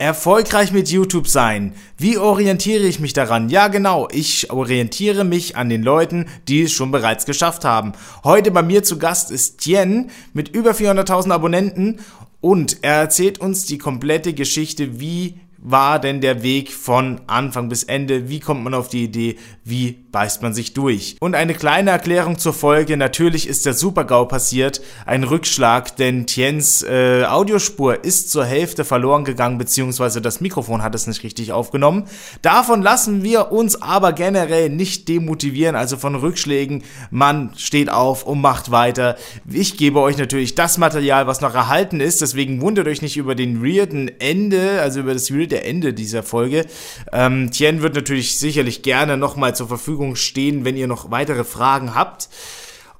Erfolgreich 0.00 0.70
mit 0.70 0.88
YouTube 0.90 1.26
sein. 1.26 1.74
Wie 1.96 2.18
orientiere 2.18 2.86
ich 2.86 3.00
mich 3.00 3.14
daran? 3.14 3.48
Ja, 3.48 3.66
genau. 3.66 4.06
Ich 4.12 4.48
orientiere 4.48 5.24
mich 5.24 5.56
an 5.56 5.68
den 5.68 5.82
Leuten, 5.82 6.26
die 6.46 6.62
es 6.62 6.72
schon 6.72 6.92
bereits 6.92 7.26
geschafft 7.26 7.64
haben. 7.64 7.94
Heute 8.22 8.52
bei 8.52 8.62
mir 8.62 8.84
zu 8.84 8.98
Gast 9.00 9.32
ist 9.32 9.58
Tien 9.58 10.12
mit 10.32 10.50
über 10.50 10.70
400.000 10.70 11.32
Abonnenten 11.32 11.98
und 12.40 12.78
er 12.82 12.94
erzählt 12.94 13.40
uns 13.40 13.66
die 13.66 13.78
komplette 13.78 14.34
Geschichte, 14.34 15.00
wie 15.00 15.40
war 15.60 15.98
denn 15.98 16.20
der 16.20 16.44
Weg 16.44 16.72
von 16.72 17.20
Anfang 17.26 17.68
bis 17.68 17.82
Ende? 17.82 18.28
Wie 18.28 18.38
kommt 18.38 18.62
man 18.62 18.74
auf 18.74 18.88
die 18.88 19.02
Idee? 19.02 19.36
Wie 19.68 19.98
beißt 20.12 20.40
man 20.40 20.54
sich 20.54 20.72
durch? 20.72 21.18
Und 21.20 21.34
eine 21.34 21.52
kleine 21.52 21.90
Erklärung 21.90 22.38
zur 22.38 22.54
Folge. 22.54 22.96
Natürlich 22.96 23.46
ist 23.46 23.66
der 23.66 23.74
Super-GAU 23.74 24.24
passiert. 24.24 24.80
Ein 25.04 25.24
Rückschlag, 25.24 25.94
denn 25.96 26.26
Tiens 26.26 26.82
äh, 26.82 27.24
Audiospur 27.26 28.02
ist 28.02 28.30
zur 28.30 28.46
Hälfte 28.46 28.86
verloren 28.86 29.24
gegangen, 29.24 29.58
beziehungsweise 29.58 30.22
das 30.22 30.40
Mikrofon 30.40 30.82
hat 30.82 30.94
es 30.94 31.06
nicht 31.06 31.22
richtig 31.22 31.52
aufgenommen. 31.52 32.04
Davon 32.40 32.80
lassen 32.80 33.22
wir 33.22 33.52
uns 33.52 33.82
aber 33.82 34.14
generell 34.14 34.70
nicht 34.70 35.06
demotivieren, 35.06 35.76
also 35.76 35.98
von 35.98 36.14
Rückschlägen. 36.14 36.82
Man 37.10 37.50
steht 37.58 37.90
auf 37.90 38.22
und 38.22 38.40
macht 38.40 38.70
weiter. 38.70 39.16
Ich 39.52 39.76
gebe 39.76 40.00
euch 40.00 40.16
natürlich 40.16 40.54
das 40.54 40.78
Material, 40.78 41.26
was 41.26 41.42
noch 41.42 41.54
erhalten 41.54 42.00
ist. 42.00 42.22
Deswegen 42.22 42.62
wundert 42.62 42.86
euch 42.88 43.02
nicht 43.02 43.18
über 43.18 43.34
den 43.34 43.62
weirden 43.62 44.10
Ende, 44.18 44.80
also 44.80 45.00
über 45.00 45.12
das 45.12 45.30
weirde 45.30 45.62
Ende 45.62 45.92
dieser 45.92 46.22
Folge. 46.22 46.64
Ähm, 47.12 47.50
Tien 47.50 47.82
wird 47.82 47.94
natürlich 47.94 48.38
sicherlich 48.38 48.80
gerne 48.80 49.18
nochmal 49.18 49.57
zur 49.58 49.68
Verfügung 49.68 50.16
stehen, 50.16 50.64
wenn 50.64 50.76
ihr 50.76 50.86
noch 50.86 51.10
weitere 51.10 51.44
Fragen 51.44 51.94
habt. 51.94 52.30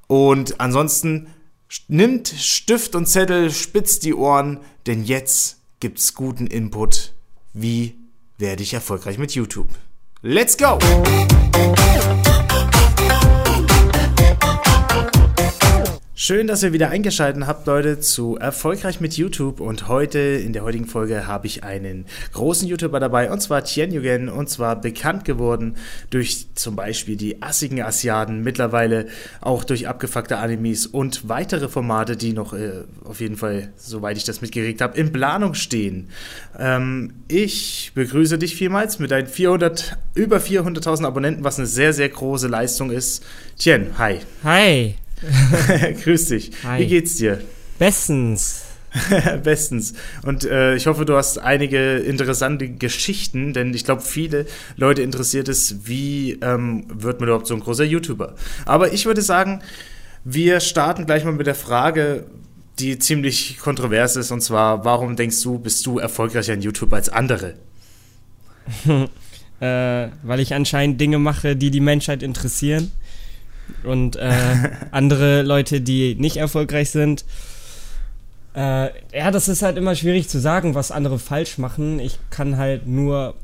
Und 0.06 0.60
ansonsten 0.60 1.28
nimmt 1.88 2.28
Stift 2.28 2.94
und 2.94 3.06
Zettel, 3.06 3.50
spitzt 3.50 4.04
die 4.04 4.14
Ohren, 4.14 4.60
denn 4.86 5.04
jetzt 5.04 5.58
gibt's 5.80 6.14
guten 6.14 6.46
Input. 6.46 7.14
Wie 7.54 7.96
werde 8.36 8.62
ich 8.62 8.74
erfolgreich 8.74 9.18
mit 9.18 9.32
YouTube? 9.32 9.68
Let's 10.20 10.56
go! 10.56 10.78
Schön, 16.20 16.48
dass 16.48 16.64
ihr 16.64 16.72
wieder 16.72 16.90
eingeschaltet 16.90 17.46
habt, 17.46 17.68
Leute, 17.68 18.00
zu 18.00 18.36
Erfolgreich 18.36 18.98
mit 18.98 19.16
YouTube. 19.16 19.60
Und 19.60 19.86
heute, 19.86 20.18
in 20.18 20.52
der 20.52 20.64
heutigen 20.64 20.86
Folge, 20.86 21.28
habe 21.28 21.46
ich 21.46 21.62
einen 21.62 22.06
großen 22.32 22.66
YouTuber 22.66 22.98
dabei, 22.98 23.30
und 23.30 23.40
zwar 23.40 23.62
Tien 23.62 23.92
Yugen, 23.92 24.28
und 24.28 24.50
zwar 24.50 24.80
bekannt 24.80 25.24
geworden 25.24 25.76
durch 26.10 26.48
zum 26.56 26.74
Beispiel 26.74 27.14
die 27.14 27.40
assigen 27.40 27.80
Asiaten, 27.80 28.42
mittlerweile 28.42 29.06
auch 29.40 29.62
durch 29.62 29.86
abgefuckte 29.86 30.38
Animes 30.38 30.88
und 30.88 31.28
weitere 31.28 31.68
Formate, 31.68 32.16
die 32.16 32.32
noch 32.32 32.52
äh, 32.52 32.82
auf 33.04 33.20
jeden 33.20 33.36
Fall, 33.36 33.72
soweit 33.76 34.16
ich 34.16 34.24
das 34.24 34.40
mitgeregt 34.40 34.80
habe, 34.80 34.98
in 34.98 35.12
Planung 35.12 35.54
stehen. 35.54 36.08
Ähm, 36.58 37.12
ich 37.28 37.92
begrüße 37.94 38.38
dich 38.38 38.56
vielmals 38.56 38.98
mit 38.98 39.12
deinen 39.12 39.28
400, 39.28 39.96
über 40.16 40.38
400.000 40.38 41.06
Abonnenten, 41.06 41.44
was 41.44 41.58
eine 41.58 41.68
sehr, 41.68 41.92
sehr 41.92 42.08
große 42.08 42.48
Leistung 42.48 42.90
ist. 42.90 43.24
Tien, 43.56 43.96
hi. 43.98 44.18
Hi. 44.42 44.96
Grüß 46.04 46.26
dich. 46.26 46.50
Hi. 46.64 46.82
Wie 46.82 46.86
geht's 46.86 47.16
dir? 47.16 47.40
Bestens. 47.78 48.64
Bestens. 49.42 49.94
Und 50.24 50.44
äh, 50.44 50.74
ich 50.74 50.86
hoffe, 50.86 51.04
du 51.04 51.16
hast 51.16 51.38
einige 51.38 51.96
interessante 51.98 52.68
Geschichten, 52.68 53.52
denn 53.52 53.74
ich 53.74 53.84
glaube, 53.84 54.02
viele 54.02 54.46
Leute 54.76 55.02
interessiert 55.02 55.48
es, 55.48 55.86
wie 55.86 56.38
ähm, 56.40 56.84
wird 56.88 57.20
man 57.20 57.28
überhaupt 57.28 57.46
so 57.46 57.54
ein 57.54 57.60
großer 57.60 57.84
YouTuber. 57.84 58.34
Aber 58.64 58.92
ich 58.92 59.06
würde 59.06 59.22
sagen, 59.22 59.62
wir 60.24 60.60
starten 60.60 61.06
gleich 61.06 61.24
mal 61.24 61.32
mit 61.32 61.46
der 61.46 61.54
Frage, 61.54 62.26
die 62.78 62.98
ziemlich 62.98 63.58
kontrovers 63.58 64.16
ist, 64.16 64.30
und 64.30 64.40
zwar, 64.40 64.84
warum 64.84 65.16
denkst 65.16 65.42
du, 65.42 65.58
bist 65.58 65.84
du 65.84 65.98
erfolgreicher 65.98 66.54
in 66.54 66.62
YouTube 66.62 66.92
als 66.92 67.08
andere? 67.08 67.54
äh, 69.60 70.08
weil 70.22 70.40
ich 70.40 70.54
anscheinend 70.54 71.00
Dinge 71.00 71.18
mache, 71.18 71.56
die 71.56 71.70
die 71.70 71.80
Menschheit 71.80 72.22
interessieren 72.22 72.92
und 73.84 74.16
äh, 74.16 74.32
andere 74.90 75.42
Leute, 75.42 75.80
die 75.80 76.14
nicht 76.14 76.36
erfolgreich 76.36 76.90
sind. 76.90 77.24
Äh, 78.54 78.90
ja, 79.16 79.30
das 79.30 79.48
ist 79.48 79.62
halt 79.62 79.76
immer 79.76 79.94
schwierig 79.94 80.28
zu 80.28 80.40
sagen, 80.40 80.74
was 80.74 80.90
andere 80.90 81.18
falsch 81.18 81.58
machen. 81.58 82.00
Ich 82.00 82.18
kann 82.30 82.56
halt 82.56 82.86
nur 82.86 83.34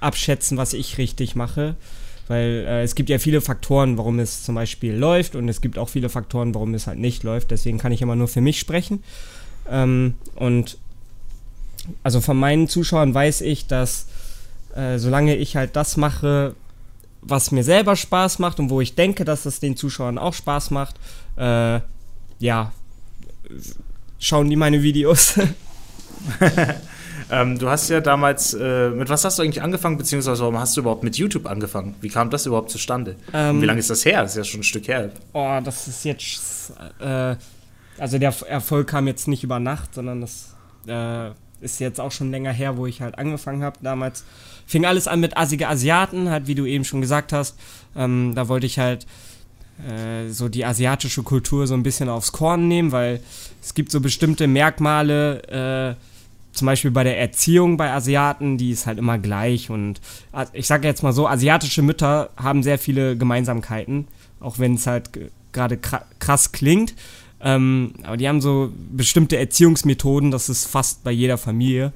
abschätzen, 0.00 0.56
was 0.58 0.72
ich 0.72 0.98
richtig 0.98 1.34
mache. 1.34 1.76
Weil 2.28 2.64
äh, 2.66 2.82
es 2.82 2.94
gibt 2.94 3.08
ja 3.08 3.18
viele 3.18 3.40
Faktoren, 3.40 3.98
warum 3.98 4.18
es 4.18 4.44
zum 4.44 4.54
Beispiel 4.54 4.94
läuft 4.94 5.34
und 5.34 5.48
es 5.48 5.60
gibt 5.60 5.78
auch 5.78 5.88
viele 5.88 6.08
Faktoren, 6.08 6.54
warum 6.54 6.74
es 6.74 6.86
halt 6.86 6.98
nicht 6.98 7.24
läuft. 7.24 7.50
Deswegen 7.50 7.78
kann 7.78 7.92
ich 7.92 8.02
immer 8.02 8.16
nur 8.16 8.28
für 8.28 8.40
mich 8.40 8.58
sprechen. 8.58 9.02
Ähm, 9.68 10.14
und 10.36 10.78
also 12.02 12.20
von 12.20 12.36
meinen 12.36 12.68
Zuschauern 12.68 13.12
weiß 13.12 13.40
ich, 13.40 13.66
dass 13.66 14.06
äh, 14.74 14.98
solange 14.98 15.36
ich 15.36 15.56
halt 15.56 15.76
das 15.76 15.96
mache, 15.96 16.54
was 17.22 17.52
mir 17.52 17.62
selber 17.62 17.96
Spaß 17.96 18.38
macht 18.40 18.58
und 18.58 18.68
wo 18.68 18.80
ich 18.80 18.94
denke, 18.94 19.24
dass 19.24 19.46
es 19.46 19.60
den 19.60 19.76
Zuschauern 19.76 20.18
auch 20.18 20.34
Spaß 20.34 20.70
macht, 20.72 20.96
äh, 21.36 21.80
ja, 22.38 22.72
schauen 24.18 24.50
die 24.50 24.56
meine 24.56 24.82
Videos. 24.82 25.38
ähm, 27.30 27.58
du 27.58 27.68
hast 27.68 27.88
ja 27.88 28.00
damals, 28.00 28.54
äh, 28.54 28.90
mit 28.90 29.08
was 29.08 29.24
hast 29.24 29.38
du 29.38 29.42
eigentlich 29.42 29.62
angefangen, 29.62 29.96
beziehungsweise 29.96 30.40
warum 30.42 30.58
hast 30.58 30.76
du 30.76 30.80
überhaupt 30.80 31.04
mit 31.04 31.16
YouTube 31.16 31.46
angefangen? 31.46 31.94
Wie 32.00 32.08
kam 32.08 32.30
das 32.30 32.46
überhaupt 32.46 32.70
zustande? 32.70 33.16
Ähm, 33.32 33.62
wie 33.62 33.66
lange 33.66 33.78
ist 33.78 33.90
das 33.90 34.04
her? 34.04 34.22
Das 34.22 34.32
ist 34.32 34.36
ja 34.36 34.44
schon 34.44 34.60
ein 34.60 34.64
Stück 34.64 34.88
her. 34.88 35.10
Oh, 35.32 35.60
das 35.62 35.86
ist 35.86 36.04
jetzt, 36.04 36.72
äh, 37.00 37.36
also 37.98 38.18
der 38.18 38.34
Erfolg 38.48 38.88
kam 38.88 39.06
jetzt 39.06 39.28
nicht 39.28 39.44
über 39.44 39.60
Nacht, 39.60 39.94
sondern 39.94 40.20
das 40.20 40.54
äh, 40.86 41.30
ist 41.62 41.80
jetzt 41.80 42.00
auch 42.00 42.12
schon 42.12 42.30
länger 42.30 42.52
her, 42.52 42.76
wo 42.76 42.86
ich 42.86 43.00
halt 43.00 43.18
angefangen 43.18 43.62
habe 43.62 43.78
damals 43.82 44.24
fing 44.66 44.84
alles 44.86 45.08
an 45.08 45.20
mit 45.20 45.36
assige 45.36 45.68
Asiaten, 45.68 46.30
halt 46.30 46.46
wie 46.46 46.54
du 46.54 46.66
eben 46.66 46.84
schon 46.84 47.00
gesagt 47.00 47.32
hast. 47.32 47.58
Ähm, 47.96 48.32
da 48.34 48.48
wollte 48.48 48.66
ich 48.66 48.78
halt 48.78 49.06
äh, 49.86 50.28
so 50.30 50.48
die 50.48 50.64
asiatische 50.64 51.22
Kultur 51.22 51.66
so 51.66 51.74
ein 51.74 51.82
bisschen 51.82 52.08
aufs 52.08 52.32
Korn 52.32 52.68
nehmen, 52.68 52.92
weil 52.92 53.20
es 53.60 53.74
gibt 53.74 53.90
so 53.90 54.00
bestimmte 54.00 54.46
Merkmale, 54.46 55.96
äh, 55.98 56.56
zum 56.56 56.66
Beispiel 56.66 56.90
bei 56.90 57.02
der 57.04 57.18
Erziehung 57.18 57.78
bei 57.78 57.90
Asiaten, 57.92 58.58
die 58.58 58.70
ist 58.70 58.86
halt 58.86 58.98
immer 58.98 59.18
gleich. 59.18 59.70
Und 59.70 60.02
ich 60.52 60.66
sage 60.66 60.86
jetzt 60.86 61.02
mal 61.02 61.14
so, 61.14 61.26
asiatische 61.26 61.80
Mütter 61.80 62.28
haben 62.36 62.62
sehr 62.62 62.78
viele 62.78 63.16
Gemeinsamkeiten, 63.16 64.06
auch 64.38 64.58
wenn 64.58 64.74
es 64.74 64.86
halt 64.86 65.10
gerade 65.52 65.78
krass 65.78 66.52
klingt. 66.52 66.94
Ähm, 67.42 67.94
aber 68.04 68.16
die 68.16 68.28
haben 68.28 68.40
so 68.40 68.72
bestimmte 68.92 69.36
Erziehungsmethoden, 69.36 70.30
das 70.30 70.48
ist 70.48 70.66
fast 70.66 71.02
bei 71.04 71.10
jeder 71.10 71.38
Familie. 71.38 71.92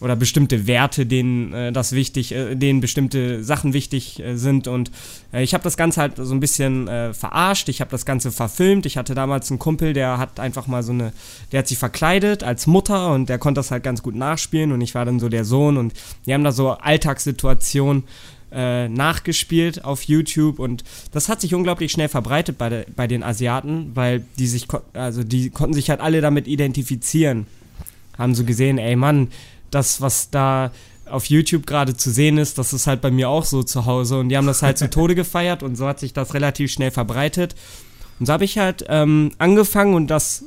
Oder 0.00 0.14
bestimmte 0.14 0.68
Werte, 0.68 1.06
denen 1.06 1.52
äh, 1.52 1.72
das 1.72 1.90
wichtig, 1.90 2.30
äh, 2.30 2.54
denen 2.54 2.80
bestimmte 2.80 3.42
Sachen 3.42 3.72
wichtig 3.72 4.20
äh, 4.20 4.36
sind. 4.36 4.68
Und 4.68 4.92
äh, 5.32 5.42
ich 5.42 5.54
habe 5.54 5.64
das 5.64 5.76
Ganze 5.76 6.00
halt 6.00 6.12
so 6.16 6.32
ein 6.32 6.38
bisschen 6.38 6.86
äh, 6.86 7.12
verarscht, 7.12 7.68
ich 7.68 7.80
habe 7.80 7.90
das 7.90 8.06
Ganze 8.06 8.30
verfilmt. 8.30 8.86
Ich 8.86 8.96
hatte 8.96 9.16
damals 9.16 9.50
einen 9.50 9.58
Kumpel, 9.58 9.94
der 9.94 10.18
hat 10.18 10.38
einfach 10.38 10.68
mal 10.68 10.84
so 10.84 10.92
eine, 10.92 11.12
der 11.50 11.58
hat 11.58 11.66
sich 11.66 11.78
verkleidet 11.78 12.44
als 12.44 12.68
Mutter 12.68 13.12
und 13.12 13.28
der 13.28 13.38
konnte 13.38 13.58
das 13.58 13.72
halt 13.72 13.82
ganz 13.82 14.00
gut 14.00 14.14
nachspielen. 14.14 14.70
Und 14.70 14.82
ich 14.82 14.94
war 14.94 15.04
dann 15.04 15.18
so 15.18 15.28
der 15.28 15.44
Sohn. 15.44 15.76
Und 15.76 15.94
wir 16.24 16.34
haben 16.34 16.44
da 16.44 16.52
so 16.52 16.70
Alltagssituationen 16.70 18.04
äh, 18.52 18.88
nachgespielt 18.88 19.84
auf 19.84 20.02
YouTube 20.02 20.58
und 20.58 20.84
das 21.12 21.28
hat 21.28 21.40
sich 21.40 21.54
unglaublich 21.54 21.92
schnell 21.92 22.08
verbreitet 22.08 22.58
bei, 22.58 22.68
de, 22.68 22.86
bei 22.94 23.06
den 23.06 23.22
Asiaten, 23.22 23.92
weil 23.94 24.24
die 24.38 24.46
sich, 24.46 24.66
also 24.92 25.22
die 25.24 25.50
konnten 25.50 25.74
sich 25.74 25.90
halt 25.90 26.00
alle 26.00 26.20
damit 26.20 26.46
identifizieren. 26.48 27.46
Haben 28.16 28.34
so 28.34 28.44
gesehen, 28.44 28.78
ey 28.78 28.96
Mann, 28.96 29.28
das, 29.70 30.00
was 30.00 30.30
da 30.30 30.72
auf 31.10 31.26
YouTube 31.26 31.66
gerade 31.66 31.96
zu 31.96 32.10
sehen 32.10 32.38
ist, 32.38 32.58
das 32.58 32.72
ist 32.72 32.86
halt 32.86 33.00
bei 33.00 33.10
mir 33.10 33.28
auch 33.28 33.44
so 33.44 33.62
zu 33.62 33.86
Hause. 33.86 34.18
Und 34.18 34.28
die 34.28 34.36
haben 34.36 34.46
das 34.46 34.62
halt 34.62 34.78
zu 34.78 34.90
Tode 34.90 35.14
gefeiert 35.14 35.62
und 35.62 35.76
so 35.76 35.86
hat 35.86 36.00
sich 36.00 36.12
das 36.12 36.34
relativ 36.34 36.70
schnell 36.70 36.90
verbreitet. 36.90 37.54
Und 38.18 38.26
so 38.26 38.32
habe 38.32 38.44
ich 38.44 38.58
halt 38.58 38.84
ähm, 38.88 39.32
angefangen 39.38 39.94
und 39.94 40.08
das 40.08 40.44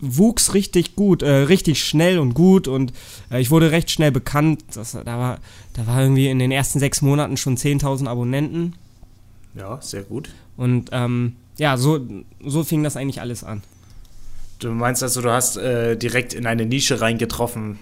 wuchs 0.00 0.54
richtig 0.54 0.96
gut, 0.96 1.22
äh, 1.22 1.30
richtig 1.30 1.82
schnell 1.82 2.18
und 2.18 2.34
gut 2.34 2.68
und 2.68 2.92
äh, 3.30 3.40
ich 3.40 3.50
wurde 3.50 3.70
recht 3.70 3.90
schnell 3.90 4.12
bekannt. 4.12 4.62
Das, 4.74 4.92
da, 4.92 5.18
war, 5.18 5.38
da 5.74 5.86
war 5.86 6.00
irgendwie 6.00 6.28
in 6.28 6.38
den 6.38 6.50
ersten 6.50 6.78
sechs 6.78 7.02
Monaten 7.02 7.36
schon 7.36 7.56
10.000 7.56 8.06
Abonnenten. 8.06 8.74
Ja, 9.54 9.80
sehr 9.80 10.02
gut. 10.02 10.30
Und 10.56 10.90
ähm, 10.92 11.36
ja, 11.56 11.76
so, 11.76 12.00
so 12.44 12.64
fing 12.64 12.82
das 12.82 12.96
eigentlich 12.96 13.20
alles 13.20 13.44
an. 13.44 13.62
Du 14.58 14.70
meinst 14.70 15.02
also, 15.02 15.22
du 15.22 15.30
hast 15.30 15.56
äh, 15.56 15.96
direkt 15.96 16.34
in 16.34 16.46
eine 16.46 16.66
Nische 16.66 17.00
reingetroffen, 17.00 17.78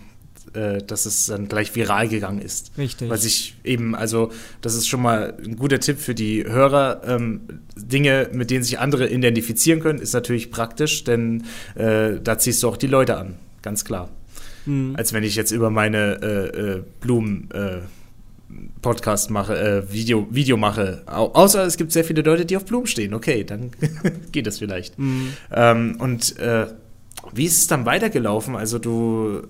äh, 0.56 0.78
dass 0.78 1.06
es 1.06 1.26
dann 1.26 1.48
gleich 1.48 1.74
viral 1.74 2.08
gegangen 2.08 2.40
ist. 2.40 2.72
Richtig. 2.78 3.10
Weil 3.10 3.18
sich 3.18 3.56
eben, 3.64 3.94
also 3.94 4.32
das 4.60 4.74
ist 4.74 4.88
schon 4.88 5.02
mal 5.02 5.34
ein 5.44 5.56
guter 5.56 5.80
Tipp 5.80 5.98
für 5.98 6.14
die 6.14 6.44
Hörer. 6.44 7.02
Ähm, 7.06 7.42
Dinge, 7.76 8.30
mit 8.32 8.50
denen 8.50 8.64
sich 8.64 8.78
andere 8.78 9.08
identifizieren 9.08 9.80
können, 9.80 9.98
ist 9.98 10.14
natürlich 10.14 10.50
praktisch, 10.50 11.04
denn 11.04 11.44
äh, 11.74 12.20
da 12.22 12.38
ziehst 12.38 12.62
du 12.62 12.68
auch 12.68 12.76
die 12.76 12.86
Leute 12.86 13.16
an, 13.18 13.34
ganz 13.62 13.84
klar. 13.84 14.08
Mhm. 14.64 14.94
Als 14.96 15.12
wenn 15.12 15.22
ich 15.22 15.36
jetzt 15.36 15.50
über 15.50 15.70
meine 15.70 16.20
äh, 16.22 16.76
äh, 16.76 16.82
Blumen 17.00 17.48
äh, 17.52 17.80
Podcast 18.80 19.30
mache, 19.30 19.58
äh, 19.58 19.92
Video, 19.92 20.26
Video 20.30 20.56
mache. 20.56 21.02
Au 21.06 21.32
außer 21.32 21.64
es 21.66 21.76
gibt 21.76 21.92
sehr 21.92 22.04
viele 22.04 22.22
Leute, 22.22 22.46
die 22.46 22.56
auf 22.56 22.64
Blumen 22.64 22.86
stehen. 22.86 23.14
Okay, 23.14 23.44
dann 23.44 23.70
geht 24.32 24.46
das 24.46 24.58
vielleicht. 24.58 24.98
Mhm. 24.98 25.32
Ähm, 25.52 25.96
und 25.98 26.38
äh, 26.38 26.66
wie 27.32 27.44
ist 27.44 27.58
es 27.58 27.66
dann 27.66 27.86
weitergelaufen? 27.86 28.56
Also 28.56 28.78
du 28.78 29.42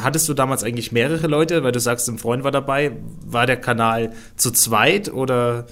hattest 0.00 0.28
du 0.28 0.34
damals 0.34 0.64
eigentlich 0.64 0.92
mehrere 0.92 1.26
Leute, 1.26 1.62
weil 1.62 1.72
du 1.72 1.80
sagst, 1.80 2.08
ein 2.08 2.18
Freund 2.18 2.44
war 2.44 2.50
dabei. 2.50 2.92
War 3.26 3.46
der 3.46 3.56
Kanal 3.56 4.12
zu 4.36 4.50
zweit 4.50 5.12
oder 5.12 5.66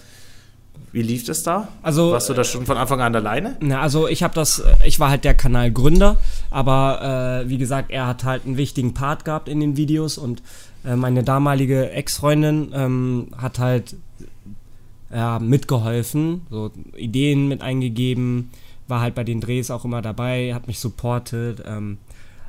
wie 0.92 1.02
lief 1.02 1.24
das 1.24 1.42
da? 1.42 1.68
Also, 1.82 2.12
Warst 2.12 2.28
du 2.28 2.34
da 2.34 2.42
schon 2.42 2.64
von 2.64 2.76
Anfang 2.76 3.00
an 3.00 3.14
alleine? 3.14 3.56
Na, 3.60 3.80
also 3.80 4.08
ich 4.08 4.22
habe 4.22 4.34
das, 4.34 4.62
ich 4.84 4.98
war 4.98 5.10
halt 5.10 5.24
der 5.24 5.34
Kanalgründer, 5.34 6.16
aber 6.50 7.42
äh, 7.44 7.50
wie 7.50 7.58
gesagt, 7.58 7.90
er 7.90 8.06
hat 8.06 8.24
halt 8.24 8.46
einen 8.46 8.56
wichtigen 8.56 8.94
Part 8.94 9.24
gehabt 9.24 9.48
in 9.48 9.60
den 9.60 9.76
Videos 9.76 10.16
und 10.16 10.42
äh, 10.86 10.96
meine 10.96 11.22
damalige 11.22 11.90
Ex-Freundin 11.90 12.72
ähm, 12.74 13.28
hat 13.36 13.58
halt 13.58 13.96
ja, 15.10 15.38
mitgeholfen, 15.38 16.46
so 16.50 16.70
Ideen 16.96 17.48
mit 17.48 17.60
eingegeben, 17.60 18.50
war 18.88 19.00
halt 19.00 19.14
bei 19.14 19.24
den 19.24 19.40
Drehs 19.40 19.70
auch 19.70 19.84
immer 19.84 20.00
dabei, 20.00 20.54
hat 20.54 20.66
mich 20.66 20.78
supportet. 20.78 21.62
Ähm, 21.66 21.98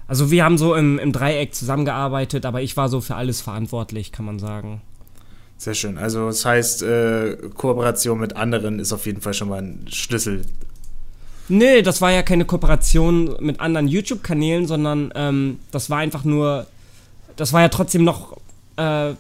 also 0.08 0.32
wir 0.32 0.44
haben 0.44 0.58
so 0.58 0.76
im, 0.76 1.00
im 1.00 1.12
Dreieck 1.12 1.54
zusammengearbeitet, 1.54 2.46
aber 2.46 2.62
ich 2.62 2.78
war 2.78 2.90
so 2.90 3.02
für 3.02 3.16
alles 3.16 3.42
verantwortlich, 3.42 4.12
kann 4.12 4.26
man 4.26 4.40
sagen. 4.40 4.82
Sehr 5.58 5.74
schön. 5.74 5.98
Also 5.98 6.28
das 6.28 6.46
heißt, 6.46 6.84
äh, 6.84 7.38
Kooperation 7.56 8.20
mit 8.20 8.36
anderen 8.36 8.80
ist 8.80 8.94
auf 8.94 9.06
jeden 9.06 9.22
Fall 9.22 9.34
schon 9.34 9.50
mal 9.50 9.62
ein 9.62 9.86
Schlüssel. 9.90 10.44
Nee, 11.50 11.82
das 11.82 12.02
war 12.02 12.12
ja 12.12 12.24
keine 12.24 12.46
Kooperation 12.46 13.38
mit 13.40 13.60
anderen 13.60 13.88
YouTube-Kanälen, 13.88 14.68
sondern 14.68 15.12
ähm, 15.16 15.60
das 15.72 15.90
war 15.90 15.98
einfach 15.98 16.24
nur, 16.24 16.68
das 17.38 17.54
war 17.54 17.62
ja 17.62 17.70
trotzdem 17.70 18.04
noch 18.04 18.38
äh, 18.76 19.14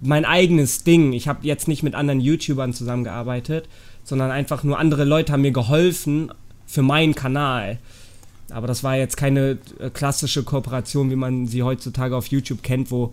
mein 0.00 0.24
eigenes 0.24 0.84
Ding. 0.84 1.12
Ich 1.12 1.28
habe 1.28 1.46
jetzt 1.46 1.68
nicht 1.68 1.82
mit 1.82 1.94
anderen 1.94 2.20
YouTubern 2.20 2.74
zusammengearbeitet, 2.74 3.68
sondern 4.02 4.30
einfach 4.30 4.64
nur 4.64 4.78
andere 4.78 5.04
Leute 5.04 5.32
haben 5.32 5.42
mir 5.42 5.52
geholfen 5.52 6.32
für 6.66 6.82
meinen 6.82 7.14
Kanal. 7.14 7.78
Aber 8.50 8.66
das 8.66 8.84
war 8.84 8.96
jetzt 8.96 9.16
keine 9.16 9.58
äh, 9.78 9.90
klassische 9.90 10.42
Kooperation, 10.42 11.10
wie 11.10 11.16
man 11.16 11.46
sie 11.46 11.62
heutzutage 11.62 12.16
auf 12.16 12.26
YouTube 12.26 12.62
kennt, 12.62 12.90
wo 12.90 13.12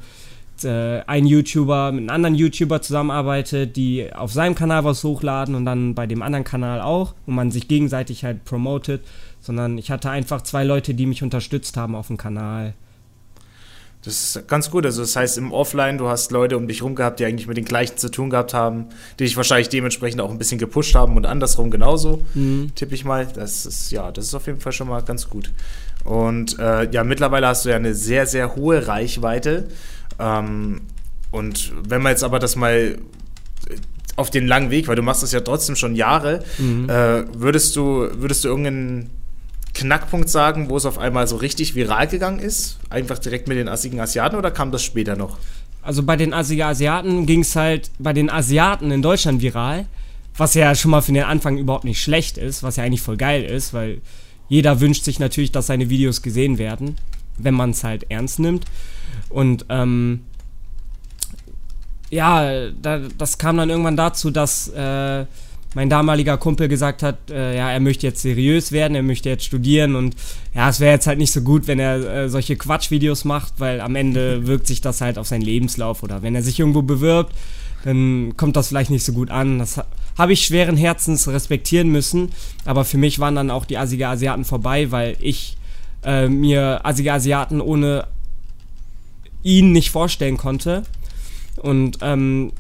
äh, 0.64 1.02
ein 1.08 1.26
YouTuber 1.26 1.92
mit 1.92 2.02
einem 2.02 2.10
anderen 2.10 2.36
YouTuber 2.36 2.82
zusammenarbeitet, 2.82 3.76
die 3.76 4.14
auf 4.14 4.32
seinem 4.34 4.56
Kanal 4.56 4.84
was 4.84 5.04
hochladen 5.04 5.56
und 5.56 5.66
dann 5.66 5.96
bei 5.96 6.08
dem 6.08 6.22
anderen 6.22 6.44
Kanal 6.44 6.82
auch 6.82 7.14
und 7.26 7.36
man 7.36 7.52
sich 7.52 7.68
gegenseitig 7.68 8.24
halt 8.24 8.46
promotet, 8.46 9.02
sondern 9.40 9.78
ich 9.78 9.92
hatte 9.92 10.10
einfach 10.10 10.42
zwei 10.42 10.64
Leute, 10.64 10.94
die 10.94 11.06
mich 11.06 11.24
unterstützt 11.24 11.78
haben 11.78 11.96
auf 11.96 12.08
dem 12.08 12.18
Kanal. 12.18 12.74
Das 14.04 14.36
ist 14.36 14.48
ganz 14.48 14.72
gut. 14.72 14.86
Also 14.86 15.02
das 15.02 15.16
heißt, 15.16 15.38
im 15.38 15.52
Offline, 15.52 16.00
du 16.00 16.08
hast 16.08 16.32
Leute 16.32 16.58
um 16.58 16.68
dich 16.68 16.82
rum 16.82 16.96
gehabt, 16.96 17.20
die 17.20 17.26
eigentlich 17.26 17.48
mit 17.48 17.58
den 17.58 17.66
gleichen 17.66 17.98
zu 17.98 18.10
tun 18.10 18.32
gehabt 18.32 18.54
haben, 18.54 18.88
die 19.20 19.26
dich 19.26 19.38
wahrscheinlich 19.38 19.70
dementsprechend 19.70 20.22
auch 20.22 20.32
ein 20.32 20.40
bisschen 20.40 20.58
gepusht 20.58 20.96
haben 20.96 21.18
und 21.18 21.26
andersrum 21.26 21.70
genauso, 21.70 22.24
mhm. 22.34 22.72
tippe 22.74 22.96
ich 22.96 23.06
mal. 23.06 23.28
Das 23.28 23.66
ist, 23.66 23.92
ja, 23.92 24.12
das 24.12 24.26
ist 24.26 24.34
auf 24.34 24.48
jeden 24.48 24.60
Fall 24.60 24.72
schon 24.72 24.88
mal 24.88 25.04
ganz 25.04 25.30
gut. 25.30 25.52
Und 26.04 26.58
äh, 26.58 26.90
ja, 26.90 27.04
mittlerweile 27.04 27.48
hast 27.48 27.66
du 27.66 27.70
ja 27.70 27.76
eine 27.76 27.94
sehr, 27.94 28.26
sehr 28.26 28.56
hohe 28.56 28.88
Reichweite. 28.88 29.68
Ähm, 30.18 30.82
und 31.30 31.72
wenn 31.88 32.02
man 32.02 32.12
jetzt 32.12 32.24
aber 32.24 32.40
das 32.40 32.56
mal 32.56 32.98
auf 34.16 34.32
den 34.32 34.48
langen 34.48 34.72
Weg, 34.72 34.88
weil 34.88 34.96
du 34.96 35.04
machst 35.04 35.22
das 35.22 35.32
ja 35.32 35.42
trotzdem 35.42 35.76
schon 35.76 35.96
Jahre, 35.96 36.44
mhm. 36.58 36.90
äh, 36.90 37.24
würdest 37.34 37.76
du, 37.76 38.10
würdest 38.14 38.44
du 38.44 38.48
irgendeinen 38.48 39.12
Knackpunkt 39.74 40.30
sagen, 40.30 40.70
wo 40.70 40.78
es 40.78 40.86
auf 40.86 40.98
einmal 40.98 41.28
so 41.28 41.38
richtig 41.38 41.76
viral 41.76 42.08
gegangen 42.08 42.40
ist? 42.40 42.78
Einfach 42.90 43.20
direkt 43.20 43.48
mit 43.48 43.58
den 43.58 43.68
assigen 43.68 44.00
Asiaten 44.00 44.36
oder 44.36 44.52
kam 44.52 44.72
das 44.72 44.84
später 44.84 45.16
noch? 45.16 45.38
Also 45.82 46.04
bei 46.04 46.16
den 46.16 46.34
assigen 46.34 46.64
Asiaten 46.64 47.26
ging 47.26 47.42
es 47.42 47.56
halt 47.56 47.90
bei 47.98 48.14
den 48.14 48.30
Asiaten 48.30 48.92
in 48.92 49.02
Deutschland 49.02 49.42
viral, 49.42 49.86
was 50.38 50.54
ja 50.54 50.76
schon 50.76 50.92
mal 50.92 51.02
für 51.02 51.14
den 51.14 51.24
Anfang 51.24 51.58
überhaupt 51.58 51.86
nicht 51.86 52.02
schlecht 52.02 52.38
ist, 52.38 52.64
was 52.64 52.76
ja 52.76 52.84
eigentlich 52.84 53.02
voll 53.02 53.18
geil 53.18 53.44
ist, 53.44 53.74
weil 53.74 54.02
jeder 54.48 54.80
wünscht 54.80 55.06
sich 55.06 55.20
natürlich, 55.20 55.52
dass 55.52 55.68
seine 55.68 55.90
Videos 55.90 56.22
gesehen 56.22 56.58
werden, 56.58 56.98
wenn 57.38 57.54
man 57.54 57.72
es 57.72 57.84
halt 57.84 58.06
ernst 58.10 58.40
nimmt. 58.40 58.66
Und 59.30 59.66
ähm, 59.70 60.22
ja, 62.10 62.70
da, 62.70 63.00
das 63.18 63.38
kam 63.38 63.58
dann 63.58 63.70
irgendwann 63.70 63.98
dazu, 63.98 64.30
dass 64.30 64.68
äh, 64.68 65.26
mein 65.74 65.90
damaliger 65.90 66.38
Kumpel 66.38 66.68
gesagt 66.68 67.02
hat, 67.02 67.30
äh, 67.30 67.56
ja, 67.56 67.72
er 67.72 67.80
möchte 67.80 68.06
jetzt 68.06 68.22
seriös 68.22 68.72
werden, 68.72 68.96
er 68.96 69.04
möchte 69.04 69.30
jetzt 69.30 69.46
studieren 69.46 69.96
und 69.96 70.16
ja, 70.54 70.70
es 70.70 70.80
wäre 70.80 70.94
jetzt 70.94 71.08
halt 71.08 71.18
nicht 71.18 71.32
so 71.32 71.42
gut, 71.42 71.68
wenn 71.68 71.80
er 71.80 71.96
äh, 71.98 72.30
solche 72.30 72.56
Quatschvideos 72.56 73.24
macht, 73.26 73.54
weil 73.60 73.80
am 73.82 73.96
Ende 73.96 74.48
wirkt 74.48 74.68
sich 74.68 74.82
das 74.82 75.02
halt 75.02 75.18
auf 75.18 75.28
seinen 75.28 75.42
Lebenslauf 75.44 76.04
oder 76.04 76.22
wenn 76.22 76.36
er 76.36 76.44
sich 76.44 76.60
irgendwo 76.60 76.82
bewirbt, 76.82 77.34
dann 77.84 78.34
kommt 78.38 78.56
das 78.56 78.68
vielleicht 78.68 78.92
nicht 78.92 79.06
so 79.06 79.14
gut 79.14 79.32
an. 79.32 79.60
Das 79.60 79.78
ha 79.78 79.86
habe 80.18 80.34
ich 80.34 80.46
schweren 80.46 80.76
Herzens 80.76 81.30
respektieren 81.30 81.88
müssen, 81.88 82.32
aber 82.66 82.84
für 82.84 82.98
mich 82.98 83.20
waren 83.20 83.36
dann 83.36 83.50
auch 83.50 83.64
die 83.64 83.78
assige 83.78 84.10
Asiaten 84.10 84.44
vorbei, 84.44 84.92
weil 84.92 85.16
ich 85.22 85.58
äh, 86.04 86.28
mir 86.28 86.82
assige 86.84 87.14
Asiaten 87.14 87.62
ohne 87.62 88.08
ihn 89.42 89.72
nicht 89.72 89.90
vorstellen 89.90 90.36
konnte. 90.36 90.84
Und 91.56 92.00
ähm, 92.02 92.52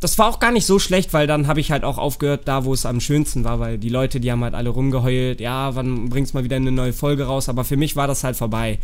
das 0.00 0.18
war 0.18 0.28
auch 0.28 0.38
gar 0.38 0.52
nicht 0.52 0.66
so 0.66 0.78
schlecht, 0.78 1.12
weil 1.12 1.26
dann 1.26 1.46
habe 1.46 1.60
ich 1.60 1.70
halt 1.70 1.84
auch 1.84 1.98
aufgehört, 1.98 2.46
da 2.46 2.64
wo 2.64 2.72
es 2.72 2.86
am 2.86 3.00
schönsten 3.00 3.44
war, 3.44 3.58
weil 3.58 3.78
die 3.78 3.88
Leute, 3.88 4.20
die 4.20 4.30
haben 4.30 4.44
halt 4.44 4.54
alle 4.54 4.70
rumgeheult, 4.70 5.40
ja, 5.40 5.74
wann 5.74 6.08
bringst 6.08 6.32
du 6.32 6.38
mal 6.38 6.44
wieder 6.44 6.56
eine 6.56 6.70
neue 6.70 6.92
Folge 6.92 7.24
raus, 7.24 7.48
aber 7.48 7.64
für 7.64 7.76
mich 7.76 7.96
war 7.96 8.06
das 8.06 8.22
halt 8.22 8.36
vorbei. 8.36 8.78